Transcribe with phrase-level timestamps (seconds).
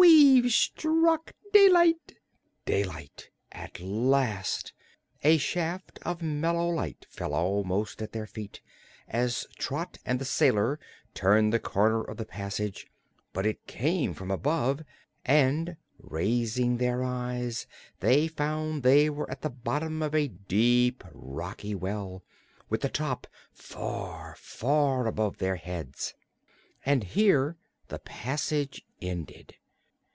[0.00, 2.14] "We've struck daylight."
[2.64, 4.72] Daylight at last!
[5.24, 8.60] A shaft of mellow light fell almost at their feet
[9.08, 10.78] as Trot and the sailor
[11.14, 12.86] turned the corner of the passage,
[13.32, 14.84] but it came from above,
[15.24, 17.66] and raising their eyes
[17.98, 22.22] they found they were at the bottom of a deep, rocky well,
[22.68, 26.14] with the top far, far above their heads.
[26.86, 27.56] And here
[27.88, 29.56] the passage ended.